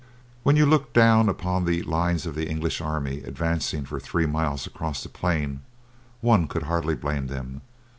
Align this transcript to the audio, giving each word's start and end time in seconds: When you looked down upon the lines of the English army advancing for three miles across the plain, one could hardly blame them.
When 0.41 0.55
you 0.55 0.65
looked 0.65 0.93
down 0.95 1.29
upon 1.29 1.63
the 1.65 1.83
lines 1.83 2.25
of 2.25 2.33
the 2.33 2.49
English 2.49 2.81
army 2.81 3.21
advancing 3.21 3.85
for 3.85 3.99
three 3.99 4.25
miles 4.25 4.65
across 4.65 5.03
the 5.03 5.09
plain, 5.09 5.61
one 6.21 6.47
could 6.47 6.63
hardly 6.63 6.95
blame 6.95 7.27
them. 7.27 7.61